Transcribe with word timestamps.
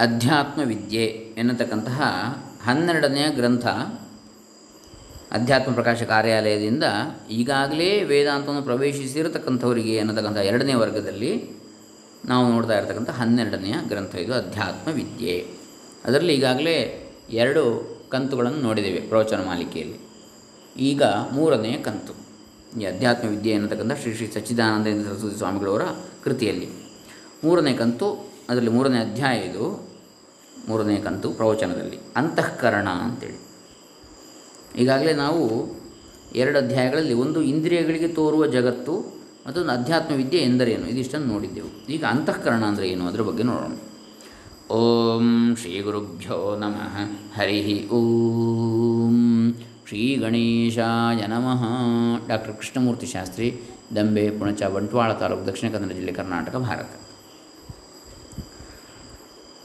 ಅಧ್ಯಾತ್ಮ 0.00 0.60
ವಿದ್ಯೆ 0.62 1.06
ಎನ್ನತಕ್ಕಂತಹ 1.38 2.02
ಹನ್ನೆರಡನೆಯ 2.66 3.28
ಗ್ರಂಥ 3.28 3.66
ಅಧ್ಯಾತ್ಮ 5.32 5.72
ಪ್ರಕಾಶ 5.72 6.02
ಕಾರ್ಯಾಲಯದಿಂದ 6.02 6.84
ಈಗಾಗಲೇ 7.30 8.04
ವೇದಾಂತವನ್ನು 8.04 8.62
ಪ್ರವೇಶಿಸಿರತಕ್ಕಂಥವರಿಗೆ 8.62 9.98
ಅನ್ನತಕ್ಕಂಥ 9.98 10.36
ಎರಡನೇ 10.36 10.74
ವರ್ಗದಲ್ಲಿ 10.74 11.50
ನಾವು 12.24 12.52
ನೋಡ್ತಾ 12.52 12.78
ಇರತಕ್ಕಂಥ 12.78 13.10
ಹನ್ನೆರಡನೆಯ 13.10 13.74
ಗ್ರಂಥ 13.88 14.14
ಇದು 14.14 14.34
ಅಧ್ಯಾತ್ಮ 14.34 14.92
ವಿದ್ಯೆ 14.92 15.46
ಅದರಲ್ಲಿ 16.04 16.34
ಈಗಾಗಲೇ 16.34 16.76
ಎರಡು 17.30 17.62
ಕಂತುಗಳನ್ನು 18.10 18.58
ನೋಡಿದ್ದೇವೆ 18.58 19.00
ಪ್ರವಚನ 19.00 19.46
ಮಾಲಿಕೆಯಲ್ಲಿ. 19.46 19.98
ಈಗ 20.76 21.02
ಮೂರನೆಯ 21.02 21.72
ಕಂತು, 21.72 22.12
ಈ 22.80 22.84
ಅಧ್ಯಾತ್ಮ 22.84 23.28
ವಿದ್ಯೆ 23.28 23.52
ಎನ್ನತಕ್ಕಂಥ 23.52 23.92
ಶ್ರೀ 24.02 24.14
ಶ್ರೀ 24.14 24.26
ಸಚ್ಚಿದಾನಂದೇಂದ್ರ 24.26 25.12
ಸರಸ್ವತಿ 25.12 25.38
ಸ್ವಾಮಿಗಳವರ 25.38 25.82
ಕೃತಿಯಲ್ಲಿ. 26.24 26.68
ಮೂರನೇ 27.44 27.72
ಕಂತು, 27.72 28.30
ಅದರಲ್ಲಿ 28.50 28.70
ಮೂರನೇ 28.70 28.98
ಅಧ್ಯಾಯ 28.98 29.36
ಇದು. 29.38 29.89
ಮೂರನೇ 30.68 30.96
ಕಂತು 30.96 31.30
ಪ್ರವಚನದಲ್ಲಿ, 31.30 31.98
ಅಂತಃಕರಣ 32.16 32.88
ಅಂತೇಳಿ. 32.88 33.50
ಈಗಾಗಲೇ 34.82 35.12
ನಾವು 35.12 35.74
ಎರಡು 36.34 36.58
ಅಧ್ಯಾಯಗಳಲ್ಲಿ 36.58 37.14
ಒಂದು 37.14 37.42
ಇಂದ್ರಿಯಗಳಿಗೆ 37.42 38.08
ತೋರುವ 38.08 38.46
ಜಗತ್ತು 38.46 39.20
ಮತ್ತೊಂದು 39.46 39.72
ಅಧ್ಯಾತ್ಮ 39.72 40.14
ವಿದ್ಯೆ 40.14 40.40
ಎಂದರೇನು? 40.40 40.86
ಇದಿಷ್ಟನ್ನು 40.86 41.26
ನೋಡಿದ್ದೆವು. 41.26 41.86
ಈಗ 41.86 42.04
ಅಂತಃಕರಣ 42.04 42.64
ಅಂದರೆ 42.64 42.88
ಏನು? 42.88 43.06
ಅದರ 43.06 43.20
ಬಗ್ಗೆ 43.20 43.42
ನೋಡೋಣ. 43.42 43.72
ಓಂ 44.74 45.56
ಶ್ರೀ 45.60 45.80
ಗುರುಭ್ಯೋ 45.80 46.56
ನಮಃ. 46.56 46.96
ಹರಿ 47.40 47.88
ಓಂ 47.88 49.54
ಶ್ರೀ 49.88 50.16
ಗಣೇಶಾಯ 50.16 51.26
ನಮಃ. 51.26 51.64
ಡಾಕ್ಟರ್ 52.28 52.56
ಕೃಷ್ಣಮೂರ್ತಿ 52.56 53.06
ಶಾಸ್ತ್ರಿ, 53.06 53.60
ದಂಬೆ, 53.96 54.30
ಪುಣಚ, 54.30 54.62
ಬಂಟ್ವಾಳ 54.62 55.12
ತಾಲೂಕು, 55.12 55.46
ದಕ್ಷಿಣ 55.46 55.72
ಕನ್ನಡ 55.72 55.92
ಜಿಲ್ಲೆ 55.92 56.12
ಕರ್ನಾಟಕ, 56.12 56.56
ಭಾರತ. 56.56 57.09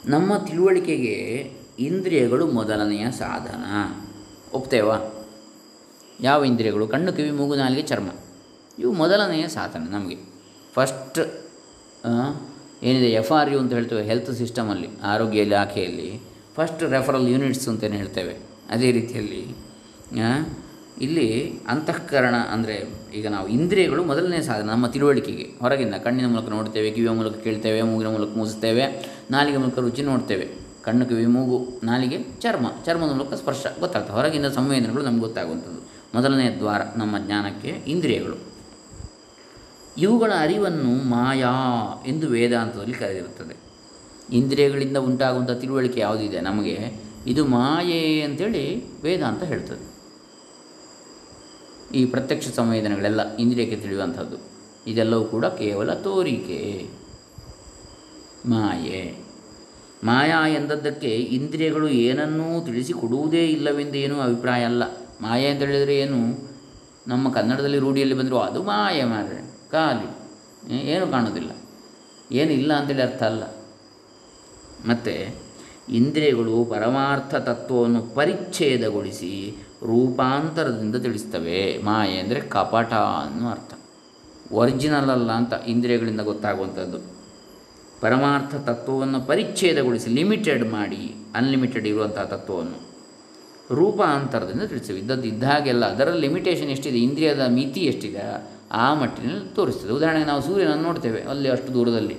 ನಮ್ಮ 0.07 0.37
ತಿಳುವಳಿಕೆಗೆ 0.37 1.13
ಇಂದ್ರಿಯಗಳು 1.79 2.47
ಮೊದಲನೆಯ 2.47 3.11
ಸಾಧನ. 3.11 3.63
ಒಪ್ತೇವಾ? 4.53 5.25
ಯಾವ 6.21 6.45
ಇಂದ್ರಿಯಗಳು? 6.45 6.87
ಕಣ್ಣು, 6.87 7.13
ಕಿವಿ, 7.13 7.31
ಮೂಗು, 7.31 7.55
ನಾಲಿಗೆ, 7.55 7.81
ಚರ್ಮ. 7.81 8.09
ಇವು 8.79 8.91
ಮೊದಲನೆಯ 8.91 9.47
ಸಾಧನ 9.47 9.87
ನಮಗೆ. 9.91 10.17
ಫಸ್ಟ್ 10.73 11.19
ಏನಿದೆ? 12.83 13.11
ಎಫ್ 13.11 13.31
ಆರ್ 13.31 13.51
ಯು 13.51 13.59
ಅಂತ 13.59 13.73
ಹೇಳ್ತೇವೆ 13.73 14.03
ಹೆಲ್ತ್ 14.03 14.33
ಸಿಸ್ಟಮಲ್ಲಿ 14.33 14.89
ಆರೋಗ್ಯ 15.03 15.41
ಇಲಾಖೆಯಲ್ಲಿ 15.41 16.21
ಫಸ್ಟ್ 16.55 16.83
ರೆಫರಲ್ 16.83 17.27
ಯೂನಿಟ್ಸ್ 17.29 17.67
ಅಂತಲೇ 17.67 17.97
ಹೇಳ್ತೇವೆ. 17.97 18.35
ಅದೇ 18.69 18.91
ರೀತಿಯಲ್ಲಿ 18.91 19.45
ಇಲ್ಲಿ 21.01 21.59
ಅಂತಃಕರಣ 21.67 22.35
ಅಂದರೆ 22.35 22.89
ಈಗ 23.13 23.27
ನಾವು 23.27 23.47
ಇಂದ್ರಿಯಗಳು 23.47 24.03
ಮೊದಲನೇ 24.03 24.41
ಸಾಧನ, 24.41 24.69
ನಮ್ಮ 24.69 24.87
ತಿಳುವಳಿಕೆಗೆ. 24.87 25.59
ಹೊರಗಿಂದ 25.59 25.95
ಕಣ್ಣಿನ 25.95 26.27
ಮೂಲಕ 26.27 26.49
ನೋಡ್ತೇವೆ, 26.49 26.91
ಕಿವಿಯ 26.91 27.09
ಮೂಲಕ 27.09 27.35
ಕೇಳ್ತೇವೆ, 27.35 27.81
ಮೂಗಿನ 27.81 28.07
ಮೂಲಕ 28.07 28.29
ಮೂಸುತ್ತೇವೆ 28.37 29.15
ನಾಲಿಗೆ 29.31 29.57
ಮೂಲಕ 29.57 29.79
ರುಚಿ 29.79 30.01
ನೋಡ್ತೇವೆ. 30.01 30.49
ಕಣ್ಣು, 30.83 31.05
ಕಿವಿ, 31.05 31.25
ಮೂಗು, 31.25 31.67
ನಾಲಿಗೆ 31.83 32.17
ಚರ್ಮ. 32.39 32.71
ಚರ್ಮದ 32.85 33.11
ಮೂಲಕ 33.11 33.33
ಸ್ಪರ್ಶ 33.33 33.65
ಗೊತ್ತಾಗ್ತದೆ. 33.79 34.15
ಹೊರಗಿನ 34.15 34.47
ಸಂವೇದನೆಗಳು 34.47 35.03
ನಮ್ಗೆ 35.03 35.19
ಗೊತ್ತಾಗುವಂಥದ್ದು. 35.19 35.81
ಮೊದಲನೇ 36.15 36.49
ದ್ವಾರ, 36.49 36.81
ನಮ್ಮ 36.97 37.17
ಜ್ಞಾನಕ್ಕೆ 37.17 37.67
ಇಂದ್ರಿಯಗಳು. 37.67 38.35
ಇವುಗಳ 39.97 40.31
ಅರಿವನ್ನು 40.37 41.09
ಮಾಯಾ 41.09 41.51
ಎಂದು 42.07 42.27
ವೇದಾಂತದಲ್ಲಿ 42.27 42.93
ಕರೆದಿರುತ್ತದೆ. 42.93 43.55
ಇಂದ್ರಿಯಗಳಿಂದ 44.35 44.97
ಉಂಟಾಗುವಂಥ 44.97 45.51
ತಿಳುವಳಿಕೆ 45.51 45.99
ಯಾವುದಿದೆ 45.99 46.41
ನಮಗೆ 46.41 46.89
ಇದು 47.27 47.45
ಮಾಯೆ 47.45 48.21
ಅಂತೇಳಿ 48.21 48.83
ವೇದಾಂತ 49.01 49.43
ಹೇಳ್ತದೆ. 49.43 49.94
ಈ 51.93 52.05
ಪ್ರತ್ಯಕ್ಷ 52.05 52.47
ಸಂವೇದನೆಗಳೆಲ್ಲ 52.47 53.35
ಇಂದ್ರಿಯಕ್ಕೆ 53.35 53.75
ತಿಳಿಯುವಂಥದ್ದು. 53.75 54.37
ಇದೆಲ್ಲವೂ 54.91 55.25
ಕೂಡ 55.25 55.45
ಕೇವಲ 55.45 55.93
ತೋರಿಕೆ. 55.93 56.89
ಮಾಯೆ. 58.45 59.25
ಮಾಯಾ 60.03 60.47
ಎಂದದ್ದಕ್ಕೆ 60.47 61.07
ಇಂದ್ರಿಯಗಳು 61.07 61.87
ಏನನ್ನೂ 61.87 62.65
ತಿಳಿಸಿಕೊಡುವುದೇ 62.65 63.45
ಇಲ್ಲವೆಂದೇನೂ 63.45 64.19
ಅಭಿಪ್ರಾಯ 64.19 64.63
ಅಲ್ಲ. 64.65 64.83
ಮಾಯೆ 65.21 65.47
ಅಂತ 65.47 65.59
ಹೇಳಿದರೆ 65.59 65.97
ಏನು? 65.97 66.49
ನಮ್ಮ 67.07 67.31
ಕನ್ನಡದಲ್ಲಿ 67.31 67.79
ರೂಢಿಯಲ್ಲಿ 67.79 68.15
ಬಂದರೂ 68.15 68.37
ಅದು 68.37 68.63
ಮಾಯೆ 68.63 69.03
ಮಾರ್ರೆ. 69.03 69.57
ಖಾಲಿ. 69.71 70.25
ಏನು 70.75 71.07
ಕಾಣೋದಿಲ್ಲ 71.07 71.51
ಏನು 72.31 72.51
ಇಲ್ಲ 72.51 72.73
ಅಂತೇಳಿ 72.73 73.01
ಅರ್ಥ 73.01 73.23
ಅಲ್ಲ. 73.23 73.43
ಮತ್ತು 74.89 75.35
ಇಂದ್ರಿಯಗಳು 75.89 76.65
ಪರಮಾರ್ಥ 76.65 77.35
ತತ್ವವನ್ನು 77.35 78.01
ಪರಿಚ್ಛೇದಗೊಳಿಸಿ 78.01 79.64
ರೂಪಾಂತರದಿಂದ 79.83 80.95
ತಿಳಿಸ್ತವೆ. 80.95 81.77
ಮಾಯೆ 81.77 82.17
ಅಂದರೆ 82.17 82.39
ಕಪಟ 82.39 82.93
ಅನ್ನೋ 82.93 83.49
ಅರ್ಥ. 83.49 83.73
ಒರಿಜಿನಲ್ 84.51 85.09
ಅಲ್ಲ 85.09 85.31
ಅಂತ 85.31 85.53
ಇಂದ್ರಿಯಗಳಿಂದ 85.67 86.21
ಗೊತ್ತಾಗುವಂಥದ್ದು. 86.21 87.15
ಪರಮಾರ್ಥ 88.01 88.55
ತತ್ವವನ್ನು 88.55 89.21
ಪರಿಚ್ಛೇದಗೊಳಿಸಿ 89.21 90.09
ಲಿಮಿಟೆಡ್ 90.09 90.69
ಮಾಡಿ 90.69 91.15
ಅನ್ಲಿಮಿಟೆಡ್ 91.35 91.87
ಇರುವಂತಹ 91.87 92.23
ತತ್ವವನ್ನು 92.23 92.85
ರೂಪಾಂತರದಿಂದ 93.75 94.61
ತಿಳಿಸ್ತೇವೆ. 94.61 94.99
ಇದ್ದದ್ದು 94.99 95.27
ಇದ್ದ 95.27 95.43
ಹಾಗೆಲ್ಲ 95.43 95.85
ಅದರ 95.85 96.13
ಲಿಮಿಟೇಷನ್ 96.13 96.69
ಎಷ್ಟಿದೆ? 96.69 96.99
ಇಂದ್ರಿಯದ 96.99 97.41
ಮಿತಿ 97.47 97.79
ಎಷ್ಟಿದೆ? 97.79 98.49
ಆ 98.71 98.93
ಮಟ್ಟಿನಲ್ಲಿ 98.93 99.55
ತೋರಿಸ್ತದೆ. 99.55 99.91
ಉದಾಹರಣೆಗೆ 99.91 100.25
ನಾವು 100.25 100.41
ಸೂರ್ಯನನ್ನು 100.41 100.83
ನೋಡ್ತೇವೆ. 100.83 101.21
ಅಲ್ಲಿ 101.21 101.49
ಅಷ್ಟು 101.49 101.73
ದೂರದಲ್ಲಿ. 101.73 102.17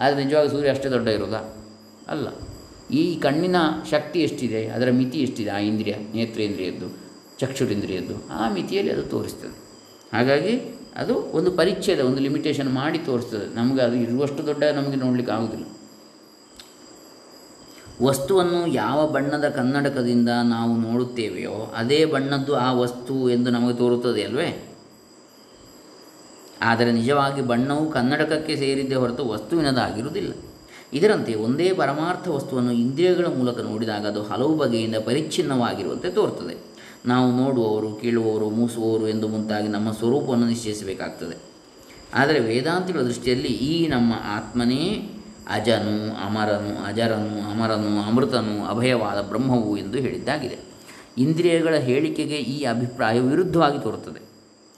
ಆದರೆ 0.00 0.24
ನಿಜವಾಗಿ 0.24 0.48
ಸೂರ್ಯ 0.48 0.70
ಅಷ್ಟೇ 0.70 0.90
ದೊಡ್ಡ 0.90 1.08
ಇರೋದಾ 1.08 1.54
ಅಲ್ಲ. 2.08 2.28
ಈ 2.90 3.20
ಕಣ್ಣಿನ 3.20 3.56
ಶಕ್ತಿ 3.90 4.20
ಎಷ್ಟಿದೆ, 4.20 4.66
ಅದರ 4.68 4.90
ಮಿತಿ 4.90 5.18
ಎಷ್ಟಿದೆ, 5.18 5.50
ಆ 5.50 5.58
ಇಂದ್ರಿಯ 5.58 5.94
ನೇತ್ರೇಂದ್ರಿಯದ್ದು 6.14 7.06
ಚಕ್ಷುರೇಂದ್ರಿಯದ್ದು 7.38 8.28
ಆ 8.30 8.50
ಮಿತಿಯಲ್ಲಿ 8.50 8.92
ಅದು 8.92 9.02
ತೋರಿಸ್ತದೆ. 9.02 9.66
ಹಾಗಾಗಿ 10.12 10.80
ಅದು 10.96 11.14
ಒಂದು 11.14 11.50
ಪರಿಚ್ಛೇದ, 11.50 12.00
ಒಂದು 12.00 12.20
ಲಿಮಿಟೇಷನ್ 12.20 12.72
ಮಾಡಿ 12.72 12.98
ತೋರಿಸ್ತದೆ. 12.98 13.54
ನಮಗೆ 13.54 13.82
ಅದು 13.82 13.94
ಇರುವಷ್ಟು 13.94 14.46
ದೊಡ್ಡ 14.46 14.64
ನಮಗೆ 14.64 14.96
ನೋಡಲಿಕ್ಕೆ 14.96 15.32
ಆಗೋದಿಲ್ಲ. 15.32 15.64
ವಸ್ತುವನ್ನು 18.02 18.66
ಯಾವ 18.66 19.08
ಬಣ್ಣದ 19.08 19.48
ಕನ್ನಡಕದಿಂದ 19.48 20.28
ನಾವು 20.28 20.76
ನೋಡುತ್ತೇವೆಯೋ, 20.76 21.74
ಅದೇ 21.76 22.04
ಬಣ್ಣದ್ದು 22.04 22.56
ಆ 22.56 22.72
ವಸ್ತು 22.72 23.30
ಎಂದು 23.30 23.50
ನಮಗೆ 23.50 23.74
ತೋರುತ್ತದೆ 23.74 24.22
ಅಲ್ವೇ? 24.22 24.74
ಆದರೆ 26.62 26.92
ನಿಜವಾಗಿ 26.92 27.42
ಬಣ್ಣವು 27.42 27.90
ಕನ್ನಡಕಕ್ಕೆ 27.90 28.56
ಸೇರಿದ್ದೇ 28.56 28.94
ಹೊರತು 28.94 29.28
ವಸ್ತುವಿನದಾಗಿರುವುದಿಲ್ಲ. 29.28 30.32
ಇದರಂತೆ 30.92 31.34
ಒಂದೇ 31.34 31.72
ಪರಮಾರ್ಥ 31.72 32.28
ವಸ್ತುವನ್ನು 32.28 32.72
ಇಂದ್ರಿಯಗಳ 32.72 33.26
ಮೂಲಕ 33.26 33.60
ನೋಡಿದಾಗ 33.60 34.06
ಅದು 34.06 34.22
ಹಲವು 34.22 34.56
ಬಗೆಯಿಂದ 34.56 34.96
ಪರಿಚ್ಛಿನ್ನವಾಗಿರುವಂತೆ 34.96 36.10
ತೋರ್ತದೆ 36.10 36.76
ನಾವು 37.06 37.36
ನೋಡುವವರು, 37.36 37.94
ಕೇಳುವವರು, 37.94 38.50
ಮೂಸುವವರು 38.50 39.08
ಎಂದು 39.08 39.28
ಮುಂತಾಗಿ 39.28 39.68
ನಮ್ಮ 39.68 39.92
ಸ್ವರೂಪವನ್ನು 39.92 40.46
ನಿಶ್ಚಯಿಸಬೇಕಾಗ್ತದೆ. 40.46 41.36
ಆದರೆ 42.14 42.40
ವೇದಾಂತಿಗಳ 42.40 43.00
ದೃಷ್ಟಿಯಲ್ಲಿ 43.00 43.48
ಈ 43.48 43.86
ನಮ್ಮ 43.86 44.12
ಆತ್ಮನೇ 44.24 45.10
ಅಜನು, 45.48 46.26
ಅಮರನು, 46.26 46.86
ಅಜರನು, 46.86 47.50
ಅಮರನು, 47.50 48.08
ಅಮೃತನು, 48.08 48.66
ಅಭಯವಾದ 48.66 49.20
ಬ್ರಹ್ಮವು 49.20 49.76
ಎಂದು 49.76 49.98
ಹೇಳಿದ್ದಾಗಿದೆ. 49.98 50.58
ಇಂದ್ರಿಯಗಳ 51.18 51.74
ಹೇಳಿಕೆಗೆ 51.74 52.34
ಈ 52.34 52.64
ಅಭಿಪ್ರಾಯ 52.64 53.20
ವಿರುದ್ಧವಾಗಿ 53.20 53.78
ತೋರುತ್ತದೆ. 53.78 54.20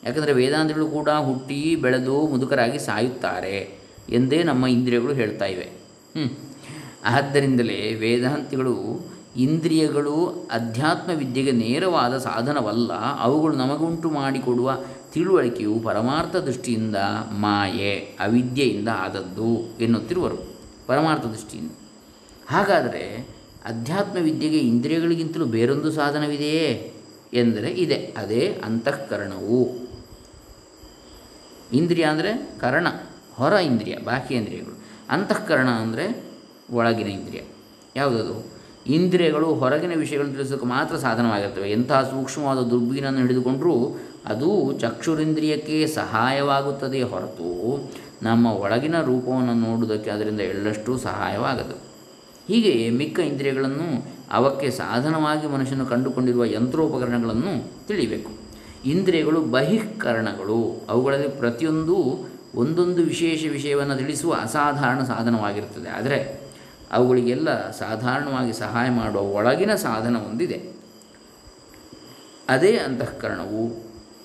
ಯಾಕಂದರೆ 0.04 0.32
ವೇದಾಂತಗಳು 0.32 0.86
ಕೂಡ 0.86 1.10
ಹುಟ್ಟಿ 1.10 1.76
ಬೆಳೆದು 1.76 2.26
ಮುದುಕರಾಗಿ 2.26 2.78
ಸಾಯುತ್ತಾರೆ 2.78 3.70
ಎಂದೇ 4.10 4.42
ನಮ್ಮ 4.42 4.66
ಇಂದ್ರಿಯಗಳು 4.66 5.12
ಹೇಳ್ತಾ 5.12 5.44
ಇವೆ. 5.44 5.87
ಆದ್ದರಿಂದಲೇ 7.04 7.94
ವೇದಾಂತಿಗಳು 7.94 9.00
ಇಂದ್ರಿಯಗಳು 9.36 10.26
ಅಧ್ಯಾತ್ಮ 10.50 11.10
ವಿದ್ಯೆಗೆ 11.12 11.52
ನೇರವಾದ 11.52 12.18
ಸಾಧನವಲ್ಲ, 12.18 12.92
ಅವುಗಳು 13.20 13.56
ನಮಗುಂಟು 13.56 14.10
ಮಾಡಿಕೊಡುವ 14.10 14.78
ತಿಳುವಳಿಕೆಯು 15.12 15.80
ಪರಮಾರ್ಥ 15.84 16.36
ದೃಷ್ಟಿಯಿಂದ 16.36 16.96
ಮಾಯೆ, 17.30 17.94
ಅವಿದ್ಯೆಯಿಂದ 17.96 18.88
ಆದದ್ದು 18.96 19.78
ಎನ್ನುತ್ತಿರುವರು. 19.80 20.58
ಪರಮಾರ್ಥ 20.86 21.26
ದೃಷ್ಟಿಯಿಂದ. 21.26 21.70
ಹಾಗಾದರೆ 22.46 23.28
ಅಧ್ಯಾತ್ಮ 23.64 24.18
ವಿದ್ಯೆಗೆ 24.22 24.58
ಇಂದ್ರಿಯಗಳಿಗಿಂತಲೂ 24.58 25.44
ಬೇರೊಂದು 25.44 25.92
ಸಾಧನವಿದೆಯೇ 25.92 26.92
ಎಂದರೆ 27.34 27.70
ಇದೆ. 27.70 28.14
ಅದೇ 28.16 28.60
ಅಂತಃಕರಣವು. 28.64 29.88
ಇಂದ್ರಿಯ 31.72 32.04
ಅಂದರೆ 32.04 32.50
ಕರಣ, 32.60 32.86
ಹೊರ 33.34 33.52
ಇಂದ್ರಿಯ 33.52 33.96
ಬಾಕಿ 33.96 34.34
ಇಂದ್ರಿಯಗಳು. 34.34 34.77
ಅಂತಃಕರಣ 35.10 35.68
ಅಂದರೆ 35.68 36.24
ಒಳಗಿನ 36.70 37.06
ಇಂದ್ರಿಯ. 37.06 37.40
ಯಾವುದದು? 37.96 38.58
ಇಂದ್ರಿಯಗಳು 38.86 39.46
ಹೊರಗಿನ 39.46 39.92
ವಿಷಯಗಳನ್ನು 39.96 40.36
ತಿಳಿಸೋಕೆ 40.36 40.66
ಮಾತ್ರ 40.66 40.96
ಸಾಧನವಾಗಿರ್ತವೆ. 40.96 41.72
ಎಂತಹ 41.72 42.02
ಸೂಕ್ಷ್ಮವಾದ 42.02 42.58
ದುರ್ಬೀನನ್ನು 42.58 43.20
ಹಿಡಿದುಕೊಂಡರೂ 43.20 44.00
ಅದು 44.26 44.78
ಚಕ್ಷುರಿಂದ್ರಿಯಕ್ಕೆ 44.80 45.86
ಸಹಾಯವಾಗುತ್ತದೆ 45.86 47.02
ಹೊರತು 47.02 47.78
ನಮ್ಮ 48.22 48.46
ಒಳಗಿನ 48.46 49.02
ರೂಪವನ್ನು 49.02 49.54
ನೋಡುವುದಕ್ಕೆ 49.54 50.10
ಅದರಿಂದ 50.10 50.40
ಎಳ್ಳಷ್ಟು 50.40 50.98
ಸಹಾಯವಾಗದು. 50.98 51.88
ಹೀಗೆ 52.48 52.90
ಮಿಕ್ಕ 52.90 53.18
ಇಂದ್ರಿಯಗಳನ್ನು 53.18 54.06
ಅವಕ್ಕೆ 54.32 54.70
ಸಾಧನವಾಗಿ 54.70 55.46
ಮನುಷ್ಯನು 55.46 55.86
ಕಂಡುಕೊಂಡಿರುವ 55.86 56.44
ಯಂತ್ರೋಪಕರಣಗಳನ್ನು 56.44 57.86
ತಿಳಿಬೇಕು. 57.86 58.30
ಇಂದ್ರಿಯಗಳು 58.86 59.40
ಬಹಿಷ್ಕರಣಗಳು 59.40 60.86
ಅವುಗಳಲ್ಲಿ 60.88 61.28
ಪ್ರತಿಯೊಂದು 61.28 62.27
ಒಂದೊಂದು 62.54 63.02
ವಿಶೇಷ 63.02 63.44
ವಿಷಯವನ್ನು 63.50 63.96
ತಿಳಿಸುವ 63.96 64.36
ಅಸಾಧಾರಣ 64.40 65.02
ಸಾಧನವಾಗಿರುತ್ತದೆ. 65.02 65.88
ಆದರೆ 65.88 66.40
ಅವುಗಳಿಗೆಲ್ಲ 66.92 67.70
ಸಾಧಾರಣವಾಗಿ 67.70 68.52
ಸಹಾಯ 68.52 68.90
ಮಾಡುವ 68.90 69.22
ಒಳಗಿನ 69.22 69.74
ಸಾಧನ 69.74 70.16
ಒಂದಿದೆ. 70.16 70.72
ಅದೇ 72.48 72.76
ಅಂತಃಕರಣವು 72.76 73.68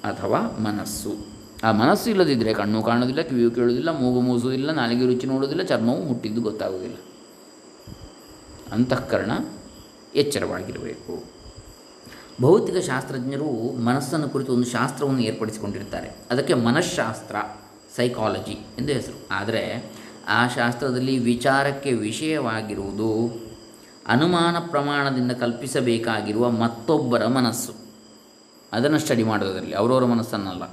ಅಥವಾ 0.03 0.39
ಮನಸ್ಸು. 0.39 1.33
ಆ 1.63 1.71
ಮನಸ್ಸು 1.71 2.09
ಇಲ್ಲದಿದ್ದರೆ 2.09 2.53
ಕಣ್ಣು 2.53 2.83
ಕಾಣೋದಿಲ್ಲ 2.83 3.21
ಕಿವಿಯು 3.21 3.51
ಕೇಳೋದಿಲ್ಲ 3.51 3.89
ಮೂಗು 3.89 4.21
ಮೂಸುವುದಿಲ್ಲ, 4.21 4.71
ನಾಲಿಗೆ 4.71 5.05
ರುಚಿ 5.05 5.27
ನೋಡೋದಿಲ್ಲ 5.27 5.63
ಚರ್ಮವು 5.63 6.07
ಹುಟ್ಟಿದ್ದು 6.07 6.41
ಗೊತ್ತಾಗೋದಿಲ್ಲ 6.41 6.95
ಅಂತಃಕರಣ 8.71 9.31
ಎಚ್ಚರವಾಗಿರಬೇಕು. 10.15 11.23
ಭೌತಿಕ 12.41 12.75
ಶಾಸ್ತ್ರಜ್ಞರು 12.75 13.77
ಮನಸ್ಸನ್ನು 13.77 14.29
ಕುರಿತು 14.29 14.53
ಒಂದು 14.53 14.65
ಶಾಸ್ತ್ರವನ್ನು 14.65 15.19
ಏರ್ಪಡಿಸಿಕೊಂಡಿರ್ತಾರೆ. 15.19 16.15
ಅದಕ್ಕೆ 16.31 16.53
ಮನಃಶಾಸ್ತ್ರ. 16.53 17.35
ಸೈಕಾಲಜಿ 17.95 18.51
ಎಂದು 18.51 18.93
ಹೆಸರು. 18.93 19.27
ಆದರೆ 19.31 19.93
ಆ 20.27 20.47
ಶಾಸ್ತ್ರದಲ್ಲಿ 20.47 21.19
ವಿಚಾರಕ್ಕೆ 21.19 21.93
ವಿಷಯವಾಗಿರುವುದು 21.93 23.43
ಅನುಮಾನ 24.07 24.55
ಪ್ರಮಾಣದಿಂದ 24.71 25.31
ಕಲ್ಪಿಸಬೇಕಾಗಿರುವ 25.31 26.49
ಮತ್ತೊಬ್ಬರ 26.49 27.25
ಮನಸ್ಸು. 27.27 27.73
ಅದನ್ನು 28.73 28.99
ಸ್ಟಡಿ 28.99 29.23
ಮಾಡೋದರಲ್ಲಿ 29.23 29.73
ಅವರವರ 29.73 30.05
ಮನಸ್ಸನ್ನಲ್ಲ. 30.05 30.63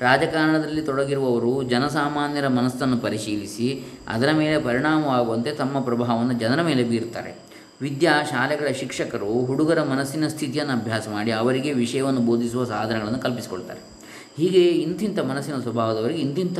ರಾಜಕಾರಣದಲ್ಲಿ 0.00 0.82
ತೊಡಗಿರುವವರು 0.82 1.62
ಜನಸಾಮಾನ್ಯರ 1.62 2.48
ಮನಸ್ಸನ್ನು 2.48 2.96
ಪರಿಶೀಲಿಸಿ 2.96 3.84
ಅದರ 4.08 4.28
ಮೇಲೆ 4.32 4.62
ಪರಿಣಾಮವಾಗುವಂತೆ 4.62 5.50
ತಮ್ಮ 5.50 5.80
ಪ್ರಭಾವವನ್ನು 5.80 6.32
ಜನರ 6.32 6.62
ಮೇಲೆ 6.62 6.84
ಬೀರ್ತಾರೆ. 6.84 7.38
ವಿದ್ಯಾ 7.80 8.22
ಶಾಲೆಗಳ 8.30 8.72
ಶಿಕ್ಷಕರು 8.72 9.46
ಹುಡುಗರ 9.46 9.82
ಮನಸ್ಸಿನ 9.82 10.28
ಸ್ಥಿತಿಯನ್ನು 10.28 10.72
ಅಭ್ಯಾಸ 10.72 11.08
ಮಾಡಿ 11.08 11.30
ಅವರಿಗೆ 11.30 11.72
ವಿಷಯವನ್ನು 11.72 12.20
ಬೋಧಿಸುವ 12.20 12.64
ಸಾಧನಗಳನ್ನು 12.64 13.18
ಕಲ್ಪಿಸಿಕೊಳ್ತಾರೆ. 13.18 13.91
ಹೀಗೆ 14.36 14.64
ಇಂತಿಂಥ 14.64 15.18
ಮನಸ್ಸಿನ 15.18 15.58
ಸ್ವಭಾವದವರಿಗೆ 15.58 16.20
ಇಂತಿಂಥ 16.20 16.58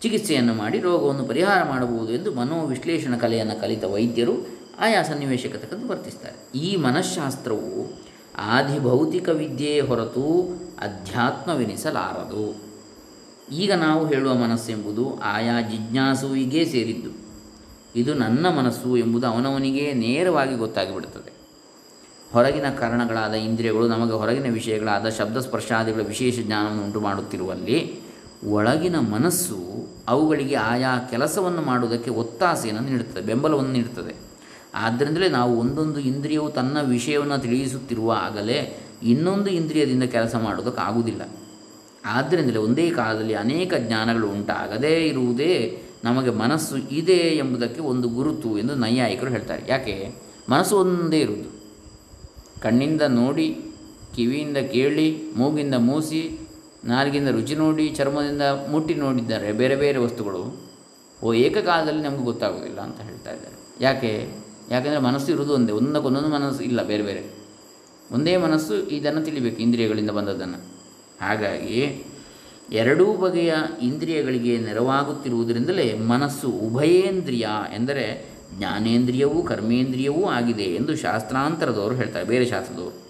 ಚಿಕಿತ್ಸೆಯನ್ನು 0.00 0.54
ಮಾಡಿ 0.54 0.80
ರೋಗವನ್ನು 0.80 1.24
ಪರಿಹಾರ 1.24 1.68
ಮಾಡಬಹುದು 1.68 2.12
ಎಂದು 2.12 2.34
ಮನೋವಿಶ್ಲೇಷಣ 2.34 3.16
ಕಲೆಯನ್ನು 3.16 3.60
ಕಲಿತ 3.60 3.84
ವೈದ್ಯರು 3.84 4.32
ಆಯಾ 4.78 5.02
ಸನ್ನಿವೇಶಕ್ಕೆ 5.02 5.58
ತಕ್ಕಂತೆ 5.58 5.86
ವರ್ತಿಸ್ತಾರೆ. 5.86 6.58
ಈ 6.58 6.76
ಮನಃಶಾಸ್ತ್ರವು 6.76 8.00
ಆದಿಭೌತಿಕ 8.38 9.28
ವಿದ್ಯೆಯೇ 9.28 9.80
ಹೊರತು 9.80 10.54
ಅಧ್ಯಾತ್ಮವೆನಿಸಲಾರದು. 10.78 12.66
ಈಗ 13.54 13.72
ನಾವು 13.72 14.06
ಹೇಳುವ 14.06 14.34
ಮನಸ್ಸೆಂಬುದು 14.34 15.20
ಆಯಾ 15.20 15.60
ಜಿಜ್ಞಾಸುವಿಗೆ 15.60 16.64
ಸೇರಿದ್ದು. 16.64 17.26
ಇದು 17.96 18.14
ನನ್ನ 18.14 18.48
ಮನಸ್ಸು 18.48 18.96
ಎಂಬುದು 18.96 19.26
ಅವನವನಿಗೆ 19.26 19.92
ನೇರವಾಗಿ 19.92 20.54
ಗೊತ್ತಾಗಿಬಿಡುತ್ತದೆ. 20.54 21.35
ಹೊರಗಿನ 22.32 22.70
ಕಾರಣಗಳಾದ 22.70 23.32
ಇಂದ್ರಿಯಗಳು 23.32 23.88
ನಮಗೆ 23.88 24.12
ಹೊರಗಿನ 24.12 24.52
ವಿಷಯಗಳಾದ 24.52 25.08
ಶಬ್ದ 25.08 25.36
ಸ್ಪರ್ಶಾದಿಗಳ 25.36 26.00
ವಿಶೇಷ 26.00 26.40
ಜ್ಞಾನವನ್ನು 26.40 26.84
ಉಂಟು 26.84 27.00
ಮಾಡುತ್ತಿರುವಲ್ಲಿ 27.00 28.06
ಒಳಗಿನ 28.48 28.98
ಮನಸ್ಸು 28.98 29.88
ಅವುಗಳಿಗೆ 30.08 30.54
ಆಯಾ 30.54 30.98
ಕೆಲಸವನ್ನು 31.10 31.62
ಮಾಡುವುದಕ್ಕೆ 31.62 32.10
ಒತ್ತಾಸೆಯನ್ನು 32.10 32.82
ನೀಡುತ್ತದೆ, 32.82 33.22
ಬೆಂಬಲವನ್ನು 33.22 33.72
ನೀಡುತ್ತದೆ. 33.72 34.14
ಆದ್ದರಿಂದಲೇ 34.74 35.28
ನಾವು 35.28 35.60
ಒಂದೊಂದು 35.60 36.00
ಇಂದ್ರಿಯವು 36.00 36.50
ತನ್ನ 36.50 36.78
ವಿಷಯವನ್ನು 36.82 37.38
ತಿಳಿಸುತ್ತಿರುವಾಗಲೇ 37.38 38.80
ಇನ್ನೊಂದು 39.02 39.50
ಇಂದ್ರಿಯದಿಂದ 39.50 40.02
ಕೆಲಸ 40.02 40.34
ಮಾಡುವುದಕ್ಕಾಗುವುದಿಲ್ಲ. 40.34 41.22
ಆದ್ದರಿಂದಲೇ 42.04 42.56
ಒಂದೇ 42.56 42.90
ಕಾಲದಲ್ಲಿ 42.90 43.34
ಅನೇಕ 43.34 43.74
ಜ್ಞಾನಗಳು 43.78 44.28
ಉಂಟಾಗದೇ 44.28 45.06
ಇರುವುದೇ 45.06 45.82
ನಮಗೆ 46.04 46.30
ಮನಸ್ಸು 46.30 46.76
ಇದೆ 46.76 47.16
ಎಂಬುದಕ್ಕೆ 47.16 47.80
ಒಂದು 47.80 48.08
ಗುರುತು 48.08 48.58
ಎಂದು 48.58 48.74
ನೈಯಾಯಿಕರು 48.74 49.30
ಹೇಳ್ತಾರೆ. 49.30 49.62
ಯಾಕೆ? 49.68 50.14
ಮನಸ್ಸು 50.50 50.76
ಒಂದೇ 50.76 51.18
ಇರುವುದು. 51.18 51.55
ಕಣ್ಣಿಂದ 52.66 53.02
ನೋಡಿ, 53.02 53.56
ಕಿವಿಯಿಂದ 54.16 54.56
ಕೇಳಿ, 54.56 55.32
ಮೂಗಿಂದ 55.36 55.74
ಮೂಸಿ 55.74 56.38
ನಾಲಿಗಿಂದ 56.84 57.28
ರುಚಿ 57.28 57.54
ನೋಡಿ, 57.54 57.88
ಚರ್ಮದಿಂದ 57.88 58.42
ಮುಟ್ಟಿ 58.42 58.94
ನೋಡಿದ್ದಾರೆ 58.94 59.52
ಬೇರೆ 59.52 59.76
ಬೇರೆ 59.76 59.98
ವಸ್ತುಗಳು. 59.98 60.70
ಓ, 61.22 61.32
ಏಕಕಾಲದಲ್ಲಿ 61.32 62.02
ನಮಗೆ 62.02 62.24
ಗೊತ್ತಾಗೋದಿಲ್ಲ 62.24 62.80
ಅಂತ 62.80 63.00
ಹೇಳ್ತಾ 63.00 63.32
ಇದ್ದಾರೆ. 63.32 63.84
ಯಾಕೆ? 63.84 64.28
ಯಾಕೆಂದರೆ 64.70 65.00
ಮನಸ್ಸು 65.00 65.32
ಇರುವುದು 65.32 65.52
ಒಂದೇ 65.54 65.72
ಒಂದಕ್ಕೊಂದೊಂದು 65.72 66.28
ಮನಸ್ಸು 66.28 66.62
ಇಲ್ಲ 66.62 66.82
ಬೇರೆ 66.82 67.02
ಬೇರೆ. 67.02 67.22
ಒಂದೇ 68.12 68.36
ಮನಸ್ಸು 68.36 68.74
ಇದನ್ನು 68.74 69.22
ತಿಳಿಬೇಕು, 69.22 69.56
ಇಂದ್ರಿಯಗಳಿಂದ 69.56 70.10
ಬಂದದ್ದನ್ನು. 70.10 70.58
ಹಾಗಾಗಿ 71.20 72.04
ಎರಡೂ 72.72 73.12
ಬಗೆಯ 73.12 73.54
ಇಂದ್ರಿಯಗಳಿಗೆ 73.82 74.58
ನೆರವಾಗುತ್ತಿರುವುದರಿಂದಲೇ 74.58 75.98
ಮನಸ್ಸು 75.98 76.48
ಉಭಯೇಂದ್ರಿಯ 76.48 77.48
ಎಂದರೆ 77.74 78.35
ಜ್ಞಾನೇಂದ್ರಿಯವೂ 78.52 79.42
ಕರ್ಮೇಂದ್ರಿಯವೂ 79.42 80.24
ಆಗಿದೆ 80.24 80.62
ಎಂದು 80.62 80.96
ಶಾಸ್ತ್ರಾಂತರದವರು 80.96 81.94
ಹೇಳ್ತಾರೆ, 81.94 82.26
ಬೇರೆ 82.26 82.46
ಶಾಸ್ತ್ರದವರು. 82.46 83.06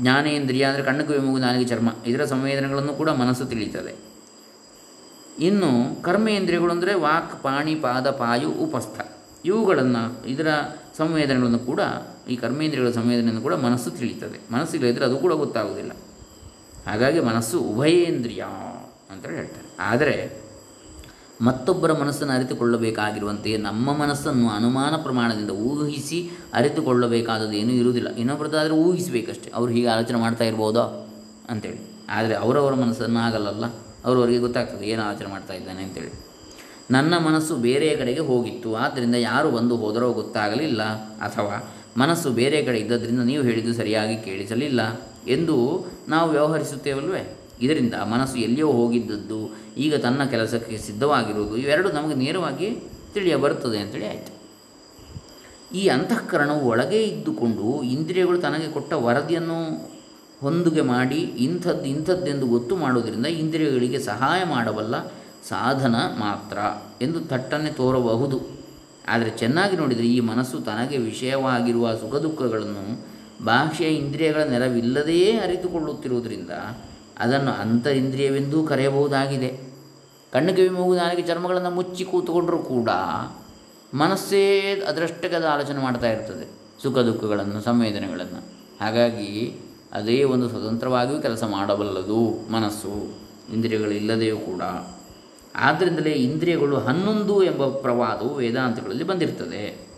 ಜ್ಞಾನೇಂದ್ರಿಯ 0.00 0.64
ಅಂದರೆ 0.64 0.82
ಕಣ್ಣು, 0.82 1.06
ಕಿವಿ, 1.06 1.18
ಮೂಗು, 1.18 1.38
ನಾಲಿಗೆ, 1.38 1.68
ಚರ್ಮ, 1.68 1.88
ಇದರ 2.06 2.24
ಸಂವೇದನೆಗಳನ್ನು 2.24 2.94
ಕೂಡ 2.94 3.10
ಮನಸ್ಸು 3.10 3.44
ತಿಳಿಯುತ್ತದೆ. 3.44 4.12
ಇನ್ನು 5.38 6.02
ಕರ್ಮೇಂದ್ರಿಯಗಳು 6.02 6.70
ಅಂದರೆ 6.70 6.94
ವಾಕ್, 6.94 7.42
ಪಾಣಿ, 7.42 7.74
ಪಾದ, 7.74 8.10
ಪಾಯು, 8.10 8.50
ಉಪಸ್ಥ. 8.50 9.00
ಇವುಗಳನ್ನು, 9.44 10.26
ಇದರ 10.26 10.46
ಸಂವೇದನೆಗಳನ್ನು 10.96 11.58
ಕೂಡ, 11.58 11.80
ಈ 12.28 12.36
ಕರ್ಮೇಂದ್ರಿಯಗಳ 12.36 12.90
ಸಂವೇದನೆಯನ್ನು 12.90 13.42
ಕೂಡ 13.42 13.54
ಮನಸ್ಸು 13.54 13.90
ತಿಳಿಯುತ್ತದೆ. 13.90 14.52
ಮನಸ್ಸು 14.52 15.04
ಅದು 15.04 15.16
ಕೂಡ 15.16 15.32
ಗೊತ್ತಾಗುವುದಿಲ್ಲ. 15.32 15.92
ಹಾಗಾಗಿ 16.86 17.20
ಮನಸ್ಸು 17.20 17.60
ಉಭಯೇಂದ್ರಿಯ 17.60 18.44
ಅಂತ 19.10 19.26
ಹೇಳ್ತಾರೆ. 19.26 19.76
ಆದರೆ 19.78 20.41
ಮತ್ತೊಬ್ಬರ 21.42 21.92
ಮನಸ್ಸನ್ನು 21.92 22.32
ಅರಿತುಕೊಳ್ಳಬೇಕಾಗಿರುವಂತೆಯೇ 22.34 23.56
ನಮ್ಮ 23.56 23.92
ಮನಸ್ಸನ್ನು 23.92 24.48
ಅನುಮಾನ 24.48 24.96
ಪ್ರಮಾಣದಿಂದ 24.96 25.50
ಊಹಿಸಿ 25.50 26.30
ಅರಿತುಕೊಳ್ಳಬೇಕಾದದ್ದು 26.54 27.52
ಏನೂ 27.52 27.70
ಇರುವುದಿಲ್ಲ. 27.70 28.14
ಇನ್ನೊಬ್ಬರದ್ದಾದರೆ 28.16 28.72
ಊಹಿಸಬೇಕಷ್ಟೆ. 28.72 29.50
ಅವರು 29.54 29.70
ಹೀಗೆ 29.70 29.86
ಆಲೋಚನೆ 29.86 30.18
ಮಾಡ್ತಾ 30.18 30.44
ಇರ್ಬೋದೋ 30.44 31.08
ಅಂತೇಳಿ. 31.48 31.80
ಆದರೆ 32.08 32.34
ಅವರವರ 32.34 32.74
ಮನಸ್ಸನ್ನು 32.74 33.20
ಆಗಲ್ಲಲ್ಲ? 33.20 33.66
ಅವರವರಿಗೆ 34.04 34.38
ಗೊತ್ತಾಗ್ತದೆ, 34.38 34.86
ಏನು 34.86 35.02
ಆಲೋಚನೆ 35.02 35.28
ಮಾಡ್ತಾ 35.28 35.54
ಇದ್ದಾನೆ 35.54 35.82
ಅಂತೇಳಿ. 35.82 36.12
ನನ್ನ 36.90 37.18
ಮನಸ್ಸು 37.18 37.56
ಬೇರೆಯ 37.56 37.96
ಕಡೆಗೆ 37.96 38.20
ಹೋಗಿತ್ತು. 38.20 38.76
ಆದ್ದರಿಂದ 38.76 39.14
ಯಾರು 39.14 39.50
ಬಂದು 39.50 39.76
ಹೋದರೋ 39.76 40.12
ಗೊತ್ತಾಗಲಿಲ್ಲ. 40.12 40.82
ಅಥವಾ 41.00 41.74
ಮನಸ್ಸು 41.96 42.30
ಬೇರೆ 42.30 42.64
ಕಡೆ 42.64 42.78
ಇದ್ದದ್ರಿಂದ 42.78 43.20
ನೀವು 43.20 43.42
ಹೇಳಿದ್ದು 43.42 43.74
ಸರಿಯಾಗಿ 43.74 44.16
ಕೇಳಿಸಲಿಲ್ಲ 44.16 45.00
ಎಂದು 45.28 45.86
ನಾವು 46.08 46.30
ವ್ಯವಹರಿಸುತ್ತೇವಲ್ವೇ? 46.30 47.36
ಇದರಿಂದ 47.62 47.94
ಮನಸ್ಸು 48.12 48.36
ಎಲ್ಲಿಯೋ 48.38 48.68
ಹೋಗಿದ್ದದ್ದು, 48.78 49.40
ಈಗ 49.84 49.94
ತನ್ನ 50.04 50.24
ಕೆಲಸಕ್ಕೆ 50.34 50.76
ಸಿದ್ಧವಾಗಿರುವುದು, 50.86 51.54
ಇವೆರಡು 51.56 51.88
ನಮಗೆ 51.92 52.16
ನೇರವಾಗಿ 52.24 52.68
ತಿಳಿಯ 53.14 53.34
ಬರುತ್ತದೆ 53.36 53.78
ಅಂತೇಳಿ 53.78 54.06
ಆಯಿತು. 54.06 54.32
ಈ 55.80 55.82
ಅಂತಃಕರಣವು 55.88 56.62
ಒಳಗೆ 56.68 57.00
ಇದ್ದುಕೊಂಡು 57.02 57.66
ಇಂದ್ರಿಯಗಳು 57.94 58.38
ತನಗೆ 58.38 58.68
ಕೊಟ್ಟ 58.72 58.92
ವರದಿಯನ್ನು 59.06 59.58
ಹೊಂದುಗೆ 60.40 60.82
ಮಾಡಿ 60.94 61.20
ಇಂಥದ್ದು 61.46 61.84
ಇಂಥದ್ದೆಂದು 61.84 62.46
ಗೊತ್ತು 62.46 62.74
ಮಾಡುವುದರಿಂದ 62.76 63.28
ಇಂದ್ರಿಯಗಳಿಗೆ 63.42 63.98
ಸಹಾಯ 64.10 64.40
ಮಾಡಬಲ್ಲ 64.44 64.94
ಸಾಧನ 65.48 65.96
ಮಾತ್ರ 66.24 66.58
ಎಂದು 67.04 67.20
ತಟ್ಟನೆ 67.32 67.70
ತೋರಬಹುದು. 67.70 68.38
ಆದರೆ 69.08 69.30
ಚೆನ್ನಾಗಿ 69.38 69.76
ನೋಡಿದರೆ 69.76 70.08
ಈ 70.16 70.20
ಮನಸ್ಸು 70.30 70.56
ತನಗೆ 70.58 70.96
ವಿಷಯವಾಗಿರುವ 71.10 71.94
ಸುಖ 72.02 72.14
ದುಃಖಗಳನ್ನು 72.26 72.84
ಬಾಹ್ಯ 73.44 73.86
ಇಂದ್ರಿಯಗಳ 74.00 74.42
ನೆರವಿಲ್ಲದೆಯೇ 74.50 75.30
ಅರಿತುಕೊಳ್ಳುತ್ತಿರುವುದರಿಂದ 75.38 76.52
ಅದನ್ನು 77.18 77.50
ಅಂತರಿಂದ್ರಿಯವೆಂದೂ 77.50 78.66
ಕರೆಯಬಹುದಾಗಿದೆ. 78.66 79.72
ಕಣ್ಣು 80.32 80.54
ಕಿವಿ 80.54 80.68
ಮೂಗು 80.68 80.96
ನಾಲಿಗೆ 80.96 81.28
ಚರ್ಮಗಳನ್ನು 81.28 81.70
ಮುಚ್ಚಿ 81.70 82.04
ಕೂತುಕೊಂಡರೂ 82.04 82.58
ಕೂಡ 82.58 82.90
ಮನಸ್ಸೇ 83.94 84.60
ಅದರಷ್ಟಕ್ಕೆ 84.88 85.36
ಅದು 85.36 85.48
ಆಲೋಚನೆ 85.48 85.82
ಮಾಡ್ತಾ 85.82 86.10
ಇರ್ತದೆ. 86.12 86.62
ಸುಖ 86.82 86.98
ದುಃಖಗಳನ್ನು, 86.98 87.60
ಸಂವೇದನೆಗಳನ್ನು. 87.60 88.38
ಹಾಗಾಗಿ 88.80 89.58
ಅದೇ 89.92 90.24
ಒಂದು 90.24 90.48
ಸ್ವತಂತ್ರವಾಗಿಯೂ 90.48 91.22
ಕೆಲಸ 91.22 91.44
ಮಾಡಬಲ್ಲದು 91.44 92.52
ಮನಸ್ಸು. 92.52 93.18
ಇಂದ್ರಿಯಗಳಿಲ್ಲದೆಯೂ 93.52 94.36
ಕೂಡ. 94.36 94.62
ಆದ್ದರಿಂದಲೇ 95.56 96.10
ಇಂದ್ರಿಯಗಳು 96.10 96.76
ಹನ್ನೊಂದು 96.76 97.42
ಎಂಬ 97.42 97.66
ಪ್ರವಾದವು 97.66 98.34
ವೇದಾಂತಗಳಲ್ಲಿ 98.34 99.04
ಬಂದಿರ್ತದೆ. 99.04 99.88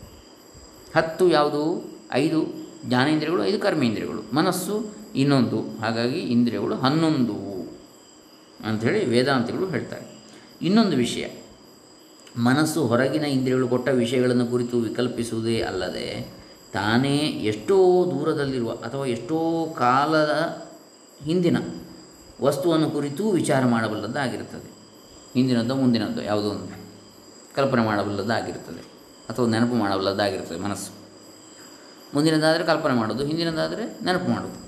ಹತ್ತು 0.96 1.28
ಯಾವುದು? 1.28 1.84
ಐದು. 2.12 2.44
ಜ್ಞಾನೇಂದ್ರಿಯಗಳು, 2.84 3.44
ಐದು 3.44 3.58
ಕರ್ಮೇಂದ್ರಿಯಗಳು. 3.58 4.36
ಮನಸ್ಸು 4.36 5.03
ಇನ್ನೊಂದು, 5.14 5.78
ಹಾಗಾಗಿ 5.80 6.18
ಇಂದ್ರಿಯಗಳು 6.18 6.76
ಹನ್ನೊಂದು 6.76 7.54
ಅಂಥೇಳಿ 8.66 9.04
ವೇದಾಂತಿಗಳು 9.06 9.66
ಹೇಳ್ತಾರೆ. 9.66 10.06
ಇನ್ನೊಂದು 10.62 10.96
ವಿಷಯ, 10.96 11.28
ಮನಸ್ಸು 12.38 12.86
ಹೊರಗಿನ 12.86 13.24
ಇಂದ್ರಿಯಗಳು 13.24 13.68
ಕೊಟ್ಟ 13.68 13.88
ವಿಷಯಗಳನ್ನು 13.88 14.46
ಕುರಿತು 14.46 14.78
ವಿಕಲ್ಪಿಸುವುದೇ 14.78 15.60
ಅಲ್ಲದೆ 15.60 16.34
ತಾನೇ 16.72 17.16
ಎಷ್ಟೋ 17.18 18.04
ದೂರದಲ್ಲಿರುವ 18.10 18.70
ಅಥವಾ 18.70 19.06
ಎಷ್ಟೋ 19.06 19.66
ಕಾಲದ 19.78 20.64
ಹಿಂದಿನ 21.24 21.56
ವಸ್ತುವನ್ನು 22.40 22.90
ಕುರಿತು 22.90 23.30
ವಿಚಾರ 23.30 23.64
ಮಾಡಬಲ್ಲದ್ದಾಗಿರುತ್ತದೆ. 23.64 24.70
ಹಿಂದಿನದ್ದು 25.34 25.74
ಮುಂದಿನದ್ದು 25.74 26.22
ಯಾವುದೋ 26.22 26.48
ಒಂದು 26.48 26.66
ಕಲ್ಪನೆ 27.54 27.82
ಮಾಡಬಲ್ಲದ್ದಾಗಿರ್ತದೆ 27.82 28.82
ಅಥವಾ 29.28 29.46
ನೆನಪು 29.46 29.74
ಮಾಡಬಲ್ಲದ್ದಾಗಿರ್ತದೆ 29.74 30.58
ಮನಸ್ಸು. 30.58 30.92
ಮುಂದಿನದಾದರೆ 32.14 32.64
ಕಲ್ಪನೆ 32.64 32.94
ಮಾಡೋದು, 32.94 33.24
ಹಿಂದಿನದಾದರೆ 33.24 34.04
ನೆನಪು 34.04 34.30
ಮಾಡೋದು. 34.30 34.63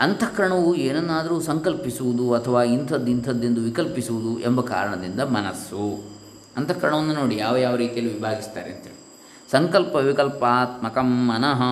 ಅಂತಃಕರಣವು 0.00 0.74
ಏನನ್ನಾದರೂ 0.74 1.40
ಸಂಕಲ್ಪಿಸುವುದು 1.40 2.34
ಅಥವಾ 2.34 2.62
ಇಂಥದ್ದು 2.62 3.10
ಇಂಥದ್ದೆಂದು 3.10 3.60
ವಿಕಲ್ಪಿಸುವುದು 3.60 4.40
ಎಂಬ 4.40 4.60
ಕಾರಣದಿಂದ 4.60 5.20
ಮನಸ್ಸು. 5.20 6.04
ಅಂತಃಕರಣವನ್ನು 6.56 7.14
ನೋಡಿ 7.14 7.36
ಯಾವ 7.36 7.56
ಯಾವ 7.56 7.76
ರೀತಿಯಲ್ಲಿ 7.76 8.14
ವಿಭಾಗಿಸ್ತಾರೆ 8.14 8.72
ಅಂತೇಳಿ 8.72 8.98
ಸಂಕಲ್ಪ 9.50 9.94
ವಿಕಲ್ಪಾತ್ಮಕಂ 9.94 11.28
ಮನಃ. 11.28 11.62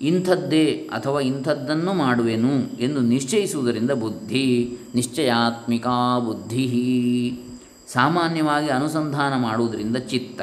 ಇಂಥದ್ದೇ 0.00 0.90
ಅಥವಾ 0.92 1.20
ಇಂಥದ್ದನ್ನು 1.20 1.92
ಮಾಡುವೆನು 1.92 2.80
ಎಂದು 2.80 3.00
ನಿಶ್ಚಯಿಸುವುದರಿಂದ 3.00 3.90
ಬುದ್ಧಿ, 3.90 4.78
ನಿಶ್ಚಯಾತ್ಮಿಕ 4.94 5.86
ಬುದ್ಧಿ. 6.26 7.38
ಸಾಮಾನ್ಯವಾಗಿ 7.92 8.68
ಅನುಸಂಧಾನ 8.68 9.36
ಮಾಡುವುದರಿಂದ 9.36 9.96
ಚಿತ್ತ. 9.96 10.42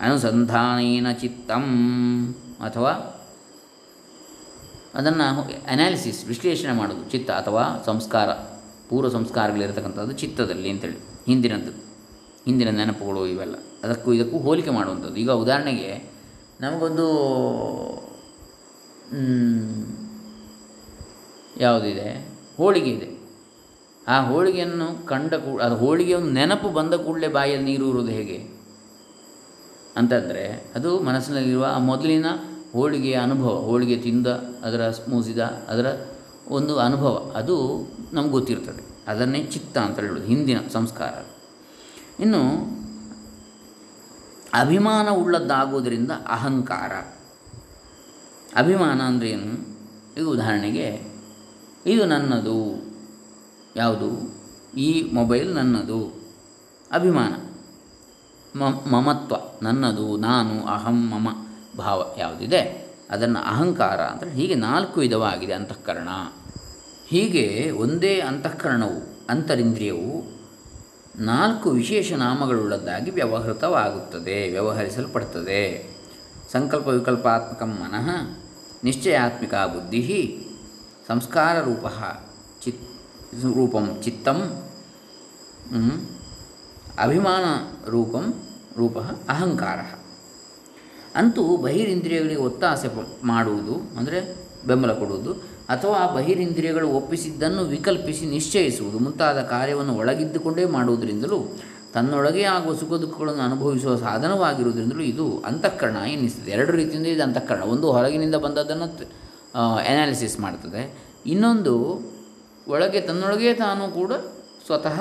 ಅನುಸಂಧಾನೇನ 0.00 1.12
ಚಿತ್ತಂ 1.12 1.64
ಅಥವಾ 2.60 3.17
ಅದನ್ನು 4.94 5.42
ಅನಾಲಿಸಿಸ್ 5.70 6.26
ವಿಶ್ಲೇಷಣೆ 6.26 6.72
ಮಾಡೋದು, 6.72 7.10
ಚಿತ್ತ 7.10 7.30
ಅಥವಾ 7.30 7.82
ಸಂಸ್ಕಾರ, 7.86 8.30
ಪೂರ್ವ 8.88 9.08
ಸಂಸ್ಕಾರಗಳಿರತಕ್ಕಂಥದ್ದು 9.08 10.12
ಚಿತ್ತದಲ್ಲಿ 10.12 10.70
ಅಂತೇಳಿ, 10.70 10.96
ಹಿಂದಿನದ್ದು. 11.26 11.70
ಹಿಂದಿನ 12.44 12.70
ನೆನಪುಗಳು 12.70 13.26
ಇವೆಲ್ಲ. 13.26 13.54
ಅದಕ್ಕೂ 13.84 14.12
ಇದಕ್ಕೂ 14.12 14.38
ಹೋಲಿಕೆ 14.38 14.70
ಮಾಡುವಂಥದ್ದು. 14.70 15.16
ಈಗ 15.16 15.30
ಉದಾಹರಣೆಗೆ 15.30 16.12
ನಮಗೊಂದು 16.60 17.08
ಯಾವುದಿದೆ? 21.60 22.28
ಹೋಳಿಗೆ 22.56 22.90
ಇದೆ. 22.90 23.18
ಆ 24.08 24.20
ಹೋಳಿಗೆಯನ್ನು 24.20 25.06
ಕಂಡ 25.06 25.34
ಕೂ, 25.34 25.58
ಅದು 25.58 25.76
ಹೋಳಿಗೆ 25.76 26.14
ಒಂದು 26.14 26.30
ನೆನಪು 26.30 26.68
ಬಂದ 26.68 26.94
ಕೂಡಲೇ 26.94 27.28
ಬಾಯಲ್ಲಿ 27.28 27.64
ನೀರು 27.64 28.06
ಹೇಗೆ? 28.06 28.58
ಅಂತಂದರೆ 29.96 30.72
ಅದು 30.74 31.00
ಮನಸ್ಸಿನಲ್ಲಿರುವ 31.00 31.66
ಆ 31.74 31.78
ಮೊದಲಿನ 31.78 32.26
ಹೋಳಿಗೆಯ 32.72 33.14
ಅನುಭವ, 33.14 33.54
ಹೋಳಿಗೆ 33.54 33.96
ತಿಂದ 33.96 34.26
ಅದರ 34.62 34.92
ಮೂಸಿದ 35.08 35.38
ಅದರ 35.38 36.06
ಒಂದು 36.48 36.78
ಅನುಭವ, 36.78 37.32
ಅದು 37.36 37.86
ನಮ್ಗೆ 38.12 38.30
ಗೊತ್ತಿರ್ತದೆ. 38.30 38.88
ಅದನ್ನೇ 39.08 39.44
ಚಿತ್ತ 39.44 39.78
ಅಂತ 39.78 40.00
ಹೇಳೋದು, 40.00 40.24
ಹಿಂದಿನ 40.24 40.58
ಸಂಸ್ಕಾರ. 40.72 41.24
ಇನ್ನು 42.22 42.40
ಅಭಿಮಾನ 44.60 45.10
ಉಳ್ಳದ್ದಾಗುವುದರಿಂದ 45.10 46.10
ಅಹಂಕಾರ. 46.10 46.92
ಅಭಿಮಾನ 48.56 49.00
ಅಂದರೆ 49.00 49.30
ಏನು? 49.30 49.78
ಈಗ 50.20 50.26
ಉದಾಹರಣೆಗೆ, 50.26 51.14
ಇದು 51.86 52.04
ನನ್ನದು. 52.04 52.88
ಯಾವುದು? 53.76 54.38
ಈ 54.76 55.10
ಮೊಬೈಲ್ 55.12 55.54
ನನ್ನದು. 55.54 56.22
ಅಭಿಮಾನ. 56.92 57.34
ಮಮತ್ವ 58.90 59.36
ನನ್ನದು, 59.62 60.16
ನಾನು, 60.16 60.64
ಅಹಂ, 60.64 61.10
ಮಮ. 61.10 61.47
ಭಾವ 61.78 61.98
ಯಾವುದಿದೆ? 62.18 62.62
ಅದನ್ನು 63.10 63.40
ಅಹಂಕಾರ 63.40 64.00
ಅಂದರೆ 64.02 64.30
ಹೀಗೆ 64.30 64.54
ನಾಲ್ಕು 64.54 65.00
ವಿಧವಾಗಿದೆ 65.00 65.52
ಅಂತಃಕರಣ. 65.52 66.08
ಹೀಗೆ 67.08 67.70
ಒಂದೇ 67.70 68.14
ಅಂತಃಕರಣವು, 68.20 68.98
ಅಂತರಿಂದ್ರಿಯವು 69.30 70.16
ನಾಲ್ಕು 71.18 71.68
ವಿಶೇಷ 71.70 72.12
ನಾಮಗಳುಳ್ಳದ್ದಾಗಿ 72.12 73.10
ವ್ಯವಹೃತವಾಗುತ್ತದೆ, 73.10 74.36
ವ್ಯವಹರಿಸಲ್ಪಡ್ತದೆ. 74.50 75.62
ಸಂಕಲ್ಪ 76.52 76.88
ವಿಕಲ್ಪಾತ್ಮಕ 76.88 77.62
ಮನಃ 77.62 78.08
ನಿಶ್ಚಯಾತ್ಮಿಕ 78.84 79.54
ಬುದ್ಧಿ 79.54 80.20
ಸಂಸ್ಕಾರ 81.08 81.56
ರೂಪ 81.60 81.86
ಚಿತ್ 82.62 82.84
ರೂಪಂ 83.56 83.86
ಚಿತ್ತಂ 84.04 84.38
ಅಭಿಮಾನ 86.98 87.44
ರೂಪಂ 87.90 88.26
ರೂಪ 88.76 88.98
ಅಹಂಕಾರ. 89.28 89.80
ಅಂತೂ 91.18 91.42
ಬಹಿರಿಂದ್ರಿಯಗಳಿಗೆ 91.56 92.40
ಒತ್ತಾಸೆ 92.40 92.88
ಮಾಡುವುದು, 93.24 93.74
ಅಂದರೆ 93.98 94.18
ಬೆಂಬಲ 94.66 94.92
ಕೊಡುವುದು, 94.92 95.32
ಅಥವಾ 95.68 96.00
ಬಹಿರಿಂದ್ರಿಯಗಳು 96.16 96.88
ಒಪ್ಪಿಸಿದ್ದನ್ನು 96.88 97.62
ವಿಕಲ್ಪಿಸಿ 97.64 98.26
ನಿಶ್ಚಯಿಸುವುದು, 98.26 98.98
ಮುಂತಾದ 98.98 99.40
ಕಾರ್ಯವನ್ನು 99.42 99.94
ಒಳಗಿದ್ದುಕೊಂಡೇ 99.94 100.64
ಮಾಡುವುದರಿಂದಲೂ, 100.64 101.38
ತನ್ನೊಳಗೆ 101.94 102.42
ಆಗುವ 102.42 102.72
ಸುಖ 102.74 102.92
ದುಃಖಗಳನ್ನು 102.92 103.42
ಅನುಭವಿಸುವ 103.42 103.92
ಸಾಧನವಾಗಿರುವುದರಿಂದಲೂ 103.96 105.02
ಇದು 105.02 105.26
ಅಂತಃಕರಣ 105.46 105.96
ಎನ್ನಿಸ್ತದೆ. 105.96 106.50
ಎರಡು 106.50 106.72
ರೀತಿಯಿಂದ 106.72 107.06
ಇದು 107.06 107.22
ಅಂತಃಕರಣ. 107.22 107.62
ಒಂದು 107.62 107.86
ಹೊರಗಿನಿಂದ 107.92 108.34
ಬಂದದ್ದನ್ನು 108.34 108.86
ಅನಾಲಿಸಿಸ್ 109.90 110.36
ಮಾಡ್ತದೆ. 110.40 110.82
ಇನ್ನೊಂದು, 111.26 111.74
ಒಳಗೆ 112.68 113.00
ತನ್ನೊಳಗೆ 113.00 113.52
ತಾನು 113.54 113.84
ಕೂಡ 113.94 114.12
ಸ್ವತಃ 114.66 114.98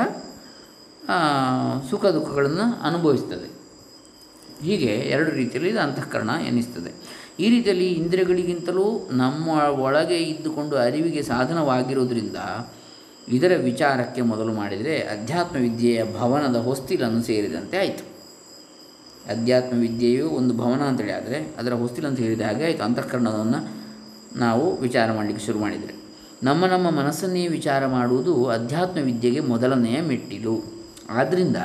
ಸುಖ 1.89 2.05
ದುಃಖಗಳನ್ನು 2.15 2.65
ಅನುಭವಿಸ್ತದೆ. 2.81 3.47
ಹೀಗೆ 4.61 4.85
ಎರಡು 4.85 5.31
ರೀತಿಯಲ್ಲಿ 5.31 5.69
ಇದು 5.71 5.79
ಅಂತಃಕರಣ 5.79 6.29
ಎನಿಸ್ತದೆ. 6.47 6.91
ಈ 7.39 7.49
ರೀತಿಯಲ್ಲಿ 7.49 7.87
ಇಂದ್ರಿಯಗಳಿಗಿಂತಲೂ 7.87 9.09
ನಮ್ಮ 9.11 9.47
ಒಳಗೆ 9.79 10.17
ಇದ್ದುಕೊಂಡು 10.17 10.77
ಅರಿವಿಗೆ 10.77 11.21
ಸಾಧನವಾಗಿರುವುದರಿಂದ 11.21 12.35
ಇದರ 13.27 13.51
ವಿಚಾರಕ್ಕೆ 13.63 14.21
ಮೊದಲು 14.21 14.53
ಮಾಡಿದರೆ 14.53 14.99
ಅಧ್ಯಾತ್ಮ 14.99 15.57
ವಿದ್ಯೆಯ 15.57 16.03
ಭವನದ 16.03 16.55
ಹೊಸ್ತಿಲನ್ನು 16.55 17.23
ಸೇರಿದಂತೆ 17.23 17.77
ಆಯಿತು. 17.77 18.17
ಅಧ್ಯಾತ್ಮ 19.31 19.79
ವಿದ್ಯೆಯು 19.79 20.29
ಒಂದು 20.29 20.57
ಭವನ 20.57 20.81
ಅಂತೇಳಿ 20.81 21.11
ಆದರೆ 21.11 21.55
ಅದರ 21.57 21.73
ಹೊಸ್ತಿಲನ್ನು 21.73 22.17
ಸೇರಿದ 22.17 22.41
ಹಾಗೆ 22.41 22.63
ಆಯಿತು. 22.63 22.83
ಅಂತಃಕರಣವನ್ನು 22.83 23.87
ನಾವು 24.39 24.77
ವಿಚಾರ 24.77 25.11
ಮಾಡಲಿಕ್ಕೆ 25.11 25.45
ಶುರು 25.45 25.59
ಮಾಡಿದರೆ. 25.59 25.95
ನಮ್ಮ 26.43 26.65
ನಮ್ಮ 26.65 26.89
ಮನಸ್ಸನ್ನೇ 26.89 27.47
ವಿಚಾರ 27.47 27.85
ಮಾಡುವುದು 27.85 28.45
ಅಧ್ಯಾತ್ಮ 28.45 28.99
ವಿದ್ಯೆಗೆ 28.99 29.39
ಮೊದಲನೆಯ 29.39 30.01
ಮೆಟ್ಟಿಲು. 30.01 30.85
ಆದ್ದರಿಂದ 31.09 31.57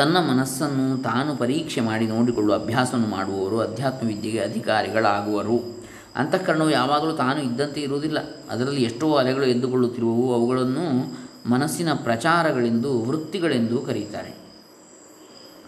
ತನ್ನ 0.00 0.18
ಮನಸ್ಸನ್ನು 0.18 1.02
ತಾನು 1.02 1.36
ಪರೀಕ್ಷೆ 1.36 1.80
ಮಾಡಿ 1.80 2.06
ನೋಡಿಕೊಳ್ಳುವ 2.06 2.56
ಅಭ್ಯಾಸವನ್ನು 2.56 3.08
ಮಾಡುವವರು 3.08 3.60
ಅಧ್ಯಾತ್ಮ 3.60 4.06
ವಿದ್ಯೆಗೆ 4.06 4.38
ಅಧಿಕಾರಿಗಳಾಗುವರು. 4.38 5.80
ಅಂತಃಕರಣವು 6.16 6.70
ಯಾವಾಗಲೂ 6.70 7.12
ತಾನು 7.12 7.42
ಇದ್ದಂತೆ 7.42 7.80
ಇರುವುದಿಲ್ಲ. 7.80 8.18
ಅದರಲ್ಲಿ 8.50 8.82
ಎಷ್ಟೋ 8.82 9.14
ಅಲೆಗಳು 9.14 9.44
ಎದ್ದುಕೊಳ್ಳುತ್ತಿರುವವು 9.44 10.34
ಅವುಗಳನ್ನು 10.34 11.16
ಮನಸ್ಸಿನ 11.50 11.92
ಪ್ರಚಾರಗಳೆಂದು, 11.92 13.02
ವೃತ್ತಿಗಳೆಂದು 13.02 13.78
ಕರೆಯುತ್ತಾರೆ 13.78 14.36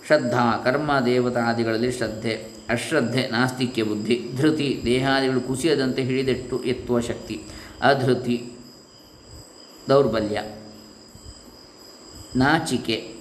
ಶ್ರದ್ಧಾ, 0.07 0.61
ಕರ್ಮ 0.63 0.99
ದೇವತಾದಿಗಳಲ್ಲಿ 0.99 1.91
ಶ್ರದ್ಧೆ. 1.91 2.53
ಅಶ್ರದ್ಧೆ, 2.69 3.27
ನಾಸ್ತಿಕ್ಯ 3.27 3.83
ಬುದ್ಧಿ. 3.83 4.29
ಧೃತಿ, 4.37 4.81
ದೇಹಾದಿಗಳು 4.85 5.41
ಕುಸಿಯದಂತೆ 5.41 6.03
ಹಿಡಿದಿಟ್ಟು 6.03 6.63
ಎತ್ತುವ 6.63 6.99
ಶಕ್ತಿ. 6.99 7.41
ಅಧೃತಿ, 7.81 8.51
ದೌರ್ಬಲ್ಯ. 9.89 10.41
ನಾಚಿಕೆ. 12.35 13.12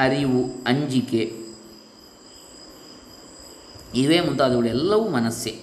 ಅರಿವು, 0.00 0.64
ಅಂಜಿಕೆ. 0.66 1.22
ಇವೇ 3.94 4.20
ಮುಂತಾದವುಗಳೆಲ್ಲವೂ 4.20 5.08
ಮನಸ್ಸೇ. 5.08 5.62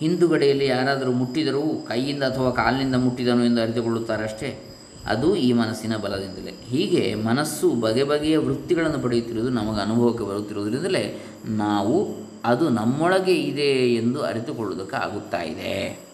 ಹಿಂದುಗಡೆಯಲ್ಲಿ 0.00 0.66
ಯಾರಾದರೂ 0.66 1.12
ಮುಟ್ಟಿದರೂ 1.12 1.62
ಕೈಯಿಂದ 1.88 2.22
ಅಥವಾ 2.22 2.50
ಕಾಲಿನಿಂದ 2.50 2.94
ಮುಟ್ಟಿದನು 2.94 3.44
ಎಂದು 3.44 3.62
ಅರಿತುಕೊಳ್ಳುತ್ತಾರಷ್ಟೇ, 3.62 4.76
ಅದು 5.06 5.36
ಈ 5.36 5.52
ಮನಸ್ಸಿನ 5.52 5.96
ಬಲದಿಂದಲೇ. 5.96 6.50
ಹೀಗೆ 6.50 7.14
ಮನಸ್ಸು 7.14 7.70
ಬಗೆ 7.70 8.04
ಬಗೆಯ 8.04 8.38
ವೃತ್ತಿಗಳನ್ನು 8.38 8.98
ಪಡೆಯುತ್ತಿರುವುದು 8.98 9.50
ನಮಗೆ 9.50 9.80
ಅನುಭವಕ್ಕೆ 9.80 10.24
ಬರುತ್ತಿರುವುದರಿಂದಲೇ 10.24 11.04
ನಾವು 11.44 12.24
ಅದು 12.44 12.68
ನಮ್ಮೊಳಗೆ 12.68 13.34
ಇದೆ 13.34 13.70
ಎಂದು 13.94 14.22
ಅರಿತುಕೊಳ್ಳುವುದಕ್ಕೆ 14.22 14.96
ಆಗುತ್ತಾ 14.96 15.42
ಇದೆ. 15.42 16.04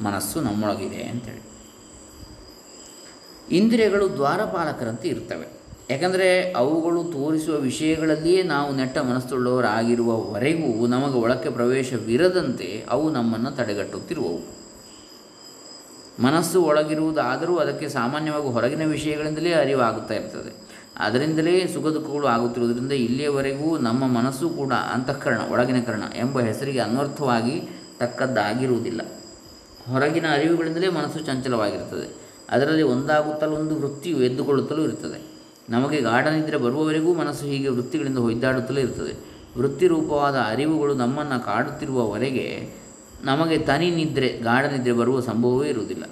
ಮನಸ್ಸು 0.00 0.40
ನಮ್ಮೊಳಗಿದೆ 0.40 1.02
ಅಂತೇಳಿ. 1.02 1.42
ಇಂದ್ರಿಯಗಳು 3.56 4.12
ದ್ವಾರಪಾಲಕರಂತೆ 4.14 5.08
ಇರ್ತವೆ. 5.08 5.65
ಯಾಕಂದರೆ 5.90 6.52
ಅವುಗಳು 6.52 7.04
ತೋರಿಸುವ 7.04 7.56
ವಿಷಯಗಳಲ್ಲಿಯೇ 7.56 8.42
ನಾವು 8.42 8.76
ನೆಟ್ಟ 8.76 8.98
ಮನಸ್ಸುಳ್ಳವರಾಗಿರುವವರೆಗೂ 8.98 10.86
ನಮಗೆ 10.86 11.14
ಒಳಕ್ಕೆ 11.14 11.50
ಪ್ರವೇಶವಿರದಂತೆ 11.50 12.86
ಅವು 12.90 13.10
ನಮ್ಮನ್ನು 13.10 13.50
ತಡೆಗಟ್ಟುತ್ತಿರುವವು. 13.50 14.56
ಮನಸ್ಸು 16.22 16.62
ಒಳಗಿರುವುದಾದರೂ 16.62 17.56
ಅದಕ್ಕೆ 17.56 17.88
ಸಾಮಾನ್ಯವಾಗಿ 17.88 18.46
ಹೊರಗಿನ 18.46 18.90
ವಿಷಯಗಳಿಂದಲೇ 18.90 19.52
ಅರಿವಾಗುತ್ತಾ 19.52 20.14
ಇರ್ತದೆ. 20.14 20.54
ಅದರಿಂದಲೇ 20.96 21.66
ಸುಖ 21.66 21.86
ದುಃಖಗಳು 21.86 22.26
ಆಗುತ್ತಿರುವುದರಿಂದ 22.26 22.92
ಇಲ್ಲಿಯವರೆಗೂ 22.92 23.78
ನಮ್ಮ 23.78 24.06
ಮನಸ್ಸು 24.06 24.48
ಕೂಡ 24.48 24.72
ಅಂತಃಕರಣ, 24.72 25.38
ಒಳಗಿನ 25.50 25.80
ಕರಣ 25.80 26.02
ಎಂಬ 26.16 26.40
ಹೆಸರಿಗೆ 26.40 26.78
ಅನ್ವರ್ಥವಾಗಿ 26.78 27.62
ತಕ್ಕದ್ದಾಗಿರುವುದಿಲ್ಲ. 28.00 29.00
ಹೊರಗಿನ 29.92 30.24
ಅರಿವುಗಳಿಂದಲೇ 30.32 30.88
ಮನಸ್ಸು 30.88 31.18
ಚಂಚಲವಾಗಿರುತ್ತದೆ 31.18 32.14
ಅದರಲ್ಲಿ 32.50 32.82
ಒಂದಾಗುತ್ತಲೊಂದು 32.82 33.76
ವೃತ್ತಿಯು 33.76 34.22
ಎದ್ದುಕೊಳ್ಳುತ್ತಲೂ 34.22 34.82
ಇರುತ್ತದೆ 34.82 35.35
ನಮಗೆ 35.70 36.00
ಗಾಢನಿದ್ರೆ 36.00 36.56
ಬರುವವರೆಗೂ 36.56 37.14
ಮನಸ್ಸು 37.14 37.46
ಹೀಗೆ 37.46 37.68
ವೃತ್ತಿಗಳಿಂದ 37.68 38.18
ಹೊಯ್ದಾಡುತ್ತಲೇ 38.18 38.80
ಇರ್ತದೆ 38.80 39.36
ವೃತ್ತಿರೂಪವಾದ 39.58 40.34
ಅರಿವುಗಳು 40.34 40.94
ನಮ್ಮನ್ನು 40.94 41.44
ಕಾಡುತ್ತಿರುವವರೆಗೆ 41.44 42.70
ನಮಗೆ 43.24 43.58
ತನಿ 43.58 43.90
ನಿದ್ರೆ 43.90 44.40
ಗಾಢ 44.42 44.64
ನಿದ್ರೆ 44.64 44.92
ಬರುವ 44.92 45.20
ಸಂಭವವೇ 45.20 45.68
ಇರುವುದಿಲ್ಲ. 45.68 46.04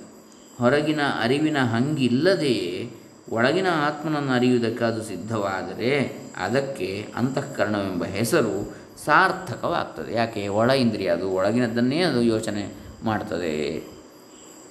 ಹೊರಗಿನ 0.59 1.01
ಅರಿವಿನ 1.23 1.59
ಹಂಗಿಲ್ಲದೆಯೇ 1.59 2.91
ಒಳಗಿನ 3.31 3.67
ಆತ್ಮನನ್ನು 3.71 4.33
ಅರಿಯುವುದಕ್ಕೆ 4.33 4.85
ಅದು 4.85 5.03
ಸಿದ್ಧವಾದರೆ 5.03 6.19
ಅದಕ್ಕೆ 6.37 7.07
ಅಂತಃಕರಣವೆಂಬ 7.17 8.05
ಹೆಸರು 8.05 8.77
ಸಾರ್ಥಕವಾಗ್ತದೆ. 9.05 10.15
ಯಾಕೆ? 10.15 10.49
ಒಳ 10.49 10.71
ಇಂದ್ರಿಯ, 10.71 11.09
ಅದು 11.09 11.31
ಒಳಗಿನದ್ದನ್ನೇ 11.31 11.99
ಅದು 11.99 12.23
ಯೋಚನೆ 12.23 12.75
ಮಾಡ್ತದೆ. 13.05 13.85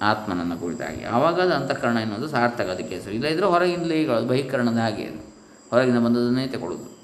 ಆತ್ಮನನ್ನು 0.04 0.56
ಕುರಿತಾಗಿ. 0.56 1.04
ಆವಾಗ 1.04 1.40
ಅದು 1.40 1.54
ಅಂತಃಕರಣ 1.54 1.96
ಎನ್ನುವುದು 1.96 2.28
ಸಾರ್ಥಕ 2.28 2.64
ಅದಕ್ಕೆ 2.64 2.94
ಹೆಸರು 2.94 3.12
ಇಲ್ಲದಿದ್ದರೆ 3.12 3.46
ಹೊರಗಿಂದಲೇ 3.46 3.96
ಈಗ 4.02 4.10
ಬಹಿಕರಣದ 4.10 4.78
ಹಾಗೆ 4.78 5.04
ಅದು. 5.04 5.22
ಹೊರಗಿನ 5.70 5.98
ಬಂದದನ್ನೇ 5.98 6.46
ತಗೊಳ್ಳೋದು 6.46 6.94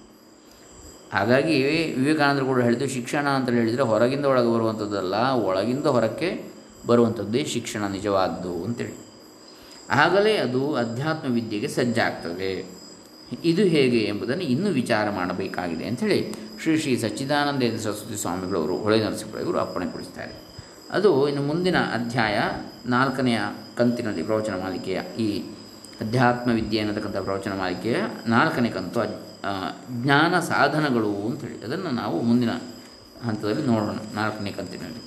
ಹಾಗಾಗಿ 1.12 1.54
ವಿವೇಕಾನಂದರು 1.94 2.46
ಕೂಡ 2.46 2.62
ಹೇಳಿದ್ದು 2.62 2.88
ಶಿಕ್ಷಣ 2.88 3.28
ಅಂತ 3.28 3.50
ಹೇಳಿದರೆ 3.50 3.82
ಹೊರಗಿಂದ 3.82 4.24
ಒಳಗೆ 4.24 4.54
ಬರುವಂಥದ್ದಲ್ಲ, 4.54 5.14
ಒಳಗಿಂದ 5.46 5.86
ಹೊರಕ್ಕೆ 5.86 6.28
ಬರುವಂಥದ್ದೇ 6.86 7.44
ಶಿಕ್ಷಣ 7.44 7.86
ನಿಜವಾದ್ದು 7.86 8.64
ಅಂತೇಳಿ. 8.64 8.96
ಆಗಲೇ 9.90 10.36
ಅದು 10.36 10.74
ಅಧ್ಯಾತ್ಮ 10.74 11.32
ವಿದ್ಯೆಗೆ 11.34 11.68
ಸಜ್ಜಾಗ್ತದೆ. 11.68 12.50
ಇದು 13.44 13.62
ಹೇಗೆ 13.62 13.98
ಎಂಬುದನ್ನು 13.98 14.44
ಇನ್ನೂ 14.44 14.70
ವಿಚಾರ 14.70 15.10
ಮಾಡಬೇಕಾಗಿದೆ 15.10 15.84
ಅಂಥೇಳಿ 15.84 16.18
ಶ್ರೀ 16.62 16.76
ಶ್ರೀ 16.78 16.96
ಸಚ್ಚಿದಾನಂದೇಂದ್ರ 16.96 17.78
ಸರಸ್ವತಿ 17.78 18.16
ಸ್ವಾಮಿಗಳವರು, 18.22 18.76
ಹೊಳೆ 18.76 19.04
ಅಪ್ಪಣೆ 19.60 19.86
ಕೊಡಿಸ್ತಾರೆ. 19.86 20.49
ಅದು 20.92 21.28
ಇನ್ನು 21.28 21.42
ಮುಂದಿನ 21.42 21.78
ಅಧ್ಯಾಯ 21.78 22.38
ನಾಲ್ಕನೆಯ 22.86 23.40
ಕಂತಿನಲ್ಲಿ 23.76 24.22
ಪ್ರವಚನ 24.22 24.54
ಮಾಲಿಕೆಯ 24.54 25.00
ಈ 25.18 25.38
ಅಧ್ಯಾತ್ಮ 26.00 26.50
ವಿದ್ಯೆ 26.50 26.80
ಅನ್ನತಕ್ಕಂಥ 26.80 27.16
ಪ್ರವಚನ 27.16 27.52
ಮಾಲಿಕೆಯ 27.58 27.96
ನಾಲ್ಕನೇ 28.26 28.68
ಕಂತು 28.68 29.00
ಜ್ಞಾನ 30.02 30.40
ಸಾಧನಗಳು 30.40 31.12
ಅಂತೇಳಿ. 31.26 31.64
ಅದನ್ನು 31.64 31.90
ನಾವು 31.90 32.22
ಮುಂದಿನ 32.22 32.50
ಹಂತದಲ್ಲಿ 33.26 33.66
ನೋಡೋಣ 33.66 33.98
ನಾಲ್ಕನೇ 34.14 34.52
ಕಂತಿನಲ್ಲಿ. 34.52 35.00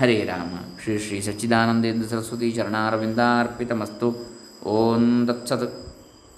ಹರೇ 0.00 0.24
ರಾಮ, 0.24 0.54
ಶ್ರೀ 0.82 0.98
ಶ್ರೀ 0.98 1.20
ಸಚ್ಚಿದಾನಂದೇಂದ್ರ 1.20 2.08
ಸರಸ್ವತಿ 2.08 2.50
ಚರಣಾರವಿಂದಾರ್ಪಿತಮಸ್ತು. 2.50 4.08
ಓಂ 4.64 5.28
ದತ್ಸತ್ 5.28 5.81